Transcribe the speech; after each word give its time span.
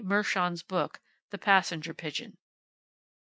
Mershon's 0.03 0.63
book, 0.63 0.99
"The 1.29 1.37
Passenger 1.37 1.93
Pigeon.") 1.93 2.35